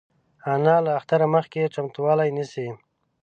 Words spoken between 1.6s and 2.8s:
چمتووالی نیسي